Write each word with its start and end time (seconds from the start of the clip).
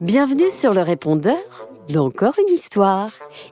Bienvenue 0.00 0.50
sur 0.50 0.72
le 0.72 0.82
répondeur 0.82 1.36
d'Encore 1.88 2.34
une 2.38 2.54
histoire. 2.54 3.08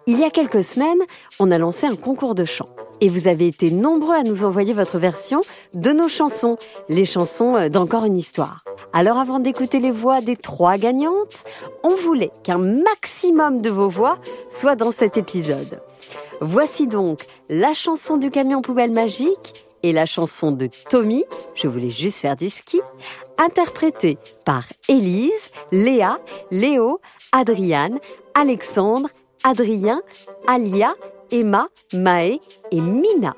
Il 0.06 0.18
y 0.18 0.24
a 0.24 0.30
quelques 0.30 0.62
semaines, 0.62 1.00
on 1.40 1.50
a 1.50 1.58
lancé 1.58 1.86
un 1.86 1.96
concours 1.96 2.34
de 2.34 2.44
chant. 2.44 2.68
Et 3.00 3.08
vous 3.08 3.26
avez 3.26 3.48
été 3.48 3.70
nombreux 3.70 4.14
à 4.14 4.22
nous 4.22 4.44
envoyer 4.44 4.72
votre 4.72 4.98
version 4.98 5.40
de 5.72 5.90
nos 5.90 6.08
chansons, 6.08 6.56
les 6.88 7.04
chansons 7.04 7.68
d'Encore 7.68 8.04
une 8.04 8.16
histoire. 8.16 8.62
Alors 8.92 9.18
avant 9.18 9.40
d'écouter 9.40 9.80
les 9.80 9.90
voix 9.90 10.20
des 10.20 10.36
trois 10.36 10.78
gagnantes, 10.78 11.44
on 11.82 11.96
voulait 11.96 12.30
qu'un 12.44 12.58
maximum 12.58 13.60
de 13.60 13.70
vos 13.70 13.88
voix 13.88 14.18
soient 14.50 14.76
dans 14.76 14.92
cet 14.92 15.16
épisode. 15.16 15.80
Voici 16.40 16.86
donc 16.86 17.20
la 17.48 17.74
chanson 17.74 18.16
du 18.16 18.30
camion 18.30 18.62
poubelle 18.62 18.92
magique 18.92 19.64
et 19.82 19.92
la 19.92 20.06
chanson 20.06 20.50
de 20.50 20.68
Tommy, 20.88 21.24
Je 21.54 21.68
voulais 21.68 21.90
juste 21.90 22.18
faire 22.18 22.36
du 22.36 22.48
ski, 22.48 22.80
interprétée 23.38 24.18
par 24.44 24.64
Élise, 24.88 25.50
Léa, 25.72 26.18
Léo, 26.50 27.00
Adriane, 27.32 27.98
Alexandre, 28.34 29.08
Adrien, 29.44 30.00
Alia, 30.46 30.94
Emma, 31.30 31.68
Maë 31.92 32.40
et 32.70 32.80
Mina. 32.80 33.34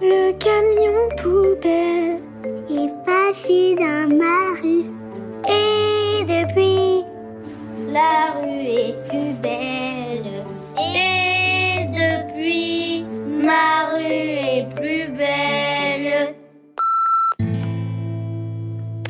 Le 0.00 0.32
camion 0.38 1.08
poubelle 1.22 2.20
est 2.70 3.04
passé 3.04 3.74
dans 3.76 4.14
ma 4.16 4.60
rue 4.60 4.86
et 5.48 6.24
depuis 6.24 7.04
la 7.88 8.32
rue 8.40 8.66
est 8.66 9.08
plus 9.08 9.32
belle 9.42 9.65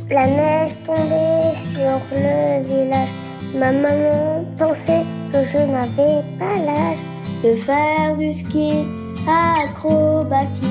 La 0.08 0.24
neige 0.24 0.72
tombait 0.84 1.56
sur 1.56 2.00
le 2.12 2.62
village. 2.62 3.08
Ma 3.56 3.72
maman 3.72 4.44
pensait 4.56 5.04
que 5.32 5.38
je 5.52 5.58
n'avais 5.58 6.22
pas 6.38 6.58
l'âge 6.64 6.98
de 7.42 7.56
faire 7.56 8.14
du 8.16 8.32
ski 8.32 8.86
acrobatique. 9.26 10.68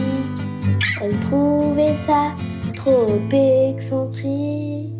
Elle 1.01 1.19
trouvait 1.19 1.95
ça 1.95 2.31
trop 2.75 3.19
excentrique. 3.31 4.93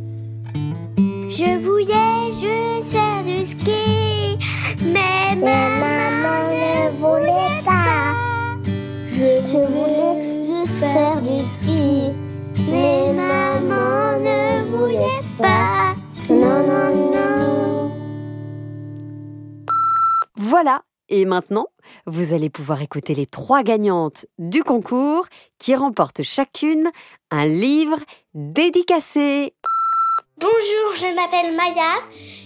Je 1.29 1.57
voulais 1.59 2.31
juste 2.33 2.91
faire 2.91 3.23
du 3.23 3.45
ski, 3.45 4.37
mais, 4.81 5.35
ma 5.37 5.69
maman 5.79 6.14
Voilà, 20.57 20.83
et 21.09 21.25
maintenant, 21.25 21.67
vous 22.05 22.33
allez 22.33 22.49
pouvoir 22.49 22.81
écouter 22.81 23.13
les 23.13 23.25
trois 23.25 23.61
gagnantes 23.61 24.25
du 24.39 24.63
concours 24.63 25.25
qui 25.59 25.75
remportent 25.75 26.23
chacune 26.23 26.91
un 27.29 27.45
livre 27.45 27.97
dédicacé. 28.33 29.53
Bonjour, 30.39 30.95
je 30.95 31.13
m'appelle 31.13 31.53
Maya 31.57 31.95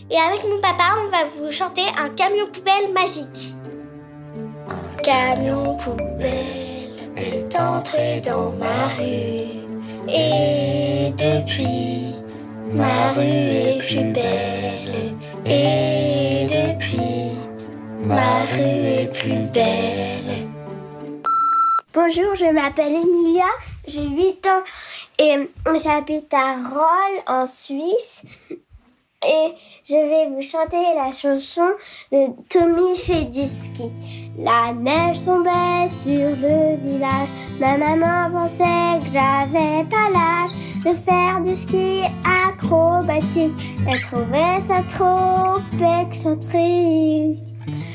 et 0.09 0.17
avec 0.17 0.43
mon 0.43 0.59
papa, 0.59 0.95
on 1.05 1.11
va 1.11 1.25
vous 1.25 1.51
chanter 1.51 1.83
un 1.99 2.09
camion 2.09 2.47
poubelle 2.51 2.91
magique. 2.91 3.53
Camion 5.03 5.77
poubelle 5.77 7.11
est 7.15 7.55
entré 7.59 8.21
dans 8.21 8.51
ma 8.53 8.87
rue 8.87 9.67
et 10.07 11.11
depuis, 11.11 12.15
ma 12.73 13.11
rue 13.11 13.21
est 13.21 13.87
plus 13.87 14.13
belle 14.13 15.13
et 15.45 16.28
ma 18.09 18.41
rue 18.41 19.01
est 19.01 19.11
plus 19.13 19.45
belle. 19.53 20.47
Bonjour, 21.93 22.35
je 22.35 22.51
m'appelle 22.51 22.93
Emilia, 22.93 23.45
j'ai 23.87 24.07
8 24.07 24.47
ans 24.47 24.63
et 25.19 25.49
j'habite 25.79 26.33
à 26.33 26.55
Roll 26.55 27.23
en 27.27 27.45
Suisse. 27.45 28.23
Et 29.21 29.53
je 29.83 29.95
vais 29.95 30.29
vous 30.29 30.41
chanter 30.41 30.81
la 30.95 31.11
chanson 31.11 31.69
de 32.11 32.27
Tommy 32.49 32.97
fait 32.97 33.25
du 33.25 33.45
ski. 33.45 33.91
La 34.37 34.73
neige 34.73 35.23
tombait 35.25 35.89
sur 35.93 36.29
le 36.29 36.77
village. 36.77 37.27
Ma 37.59 37.77
maman 37.77 38.31
pensait 38.31 39.05
que 39.05 39.11
j'avais 39.11 39.83
pas 39.89 40.09
l'âge 40.13 40.51
de 40.85 40.93
faire 40.93 41.41
du 41.41 41.55
ski 41.55 42.03
acrobatique. 42.23 43.51
Elle 43.87 44.01
trouvait 44.01 44.61
ça 44.61 44.81
trop 44.87 45.59
excentrique. 45.83 47.48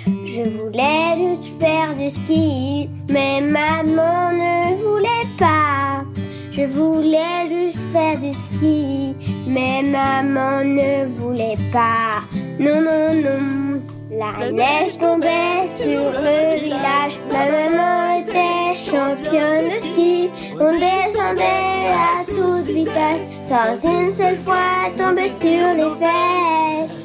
Je 0.06 0.42
voulais 0.42 1.16
juste 1.16 1.50
faire 1.60 1.94
du 1.94 2.10
ski, 2.10 2.91
mais 3.09 3.41
maman 3.41 4.32
ne 4.32 4.76
voulait 4.82 5.28
pas. 5.38 6.04
Je 6.53 6.62
voulais 6.62 7.48
juste 7.48 7.78
faire 7.92 8.19
du 8.19 8.32
ski, 8.32 9.15
mais 9.47 9.82
maman 9.82 10.62
ne 10.65 11.06
voulait 11.19 11.59
pas. 11.72 12.22
Non, 12.59 12.81
non, 12.81 13.15
non. 13.15 13.81
La 14.10 14.53
neige 14.53 14.98
tombait 14.98 15.69
sur 15.70 16.10
le 16.12 16.60
village. 16.60 17.19
Ma 17.32 17.47
maman 17.50 18.21
était 18.21 18.75
championne 18.75 19.69
de 19.69 19.84
ski. 19.84 20.31
On 20.60 20.71
descendait 20.78 21.91
à 21.91 22.25
toute 22.26 22.66
vitesse, 22.66 23.25
sans 23.42 23.88
une 23.88 24.12
seule 24.15 24.36
fois 24.36 24.91
tomber 24.97 25.28
sur 25.28 25.75
les 25.75 25.91
fesses. 25.98 27.04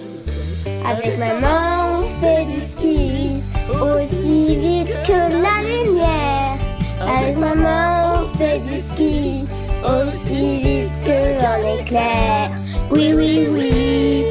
Avec 0.85 1.17
maman, 1.17 1.88
fait 2.19 2.46
du 2.46 2.62
ski 2.62 3.41
aussi 3.72 4.56
vite 4.56 4.97
que 5.06 5.19
la 5.46 5.62
lumière. 5.62 6.57
Avec 7.00 7.38
maman, 7.38 8.25
on 8.25 8.38
fait 8.38 8.59
du 8.59 8.80
ski 8.80 9.46
aussi 9.84 10.58
vite 10.58 11.02
que 11.03 11.19
un 11.44 11.79
éclair. 11.79 12.52
Oui, 12.91 13.13
oui, 13.13 13.47
oui. 13.52 14.25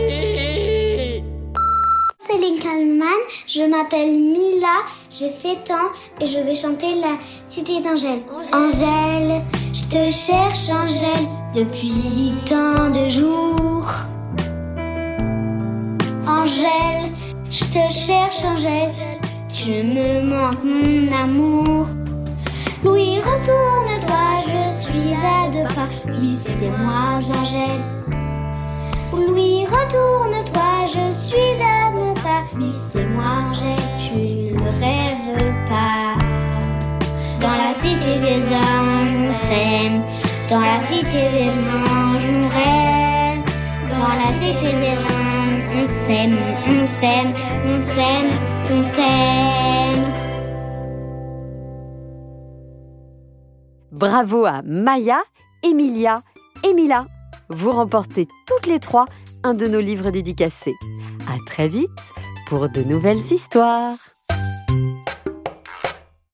C'est 2.16 2.38
Lincoln 2.38 2.98
je 3.47 3.62
m'appelle 3.62 4.12
Mila, 4.12 4.84
j'ai 5.10 5.28
7 5.28 5.71
ans 5.71 5.91
et 6.21 6.27
je 6.27 6.38
vais 6.38 6.54
chanter 6.54 6.94
la 7.00 7.16
cité 7.47 7.81
d'Angèle. 7.81 8.21
Angèle, 8.53 9.43
je 9.72 9.84
te 9.84 10.10
cherche, 10.10 10.69
Angèle, 10.69 11.27
depuis 11.54 12.34
tant 12.47 12.91
de 12.91 13.09
jours. 13.09 13.91
Angèle, 16.27 17.07
je 17.50 17.64
te 17.64 17.92
cherche, 17.92 18.44
Angèle, 18.44 18.92
tu 19.53 19.70
me 19.70 20.22
manques, 20.22 20.62
mon 20.64 21.12
amour. 21.16 21.86
Louis, 22.84 23.19
retourne-toi, 23.19 24.44
je 24.47 24.72
suis 24.72 25.12
à 25.14 25.50
deux 25.50 25.75
pas. 25.75 25.88
Oui, 26.06 26.36
c'est 26.36 26.70
moi, 26.78 27.19
Angèle. 27.19 27.82
Louis, 29.12 29.64
retourne-toi, 29.66 30.86
je 30.86 31.12
suis 31.12 31.60
à 31.60 31.91
deux 31.91 32.14
pas. 32.22 32.42
Oui, 32.56 32.70
c'est 32.70 33.06
moi, 33.06 33.50
Angèle, 33.50 33.76
tu 33.98 34.54
ne 34.54 34.69
rêves 34.80 35.54
pas. 35.69 36.15
Dans 37.41 37.56
la 37.56 37.72
cité 37.75 38.19
des 38.19 38.42
anges, 38.54 39.28
on 39.28 39.32
s'aime. 39.32 40.03
Dans 40.48 40.60
la 40.60 40.80
cité 40.80 41.28
des 41.32 41.50
anges, 41.50 42.25
on 42.30 42.48
rêve. 42.48 43.42
Dans 43.91 44.09
la 44.09 44.32
cité 44.32 44.72
des 44.72 44.97
anges, 44.98 45.17
on 45.78 45.87
s'aime, 45.87 46.37
on 46.69 46.87
s'aime, 46.87 47.33
on 47.66 47.81
s'aime, 47.81 48.31
on 48.71 48.83
s'aime. 48.83 50.12
Bravo 53.93 54.44
à 54.44 54.62
Maya, 54.62 55.22
Emilia 55.62 56.22
et 56.65 56.75
Mila. 56.75 57.06
Vous 57.49 57.71
remportez 57.71 58.27
toutes 58.47 58.66
les 58.66 58.80
trois 58.80 59.07
un 59.45 59.54
de 59.54 59.66
nos 59.66 59.80
livres 59.80 60.10
dédicacés. 60.10 60.75
À 61.28 61.36
très 61.47 61.69
vite 61.69 61.89
pour 62.48 62.69
de 62.69 62.83
nouvelles 62.83 63.33
histoires. 63.33 63.97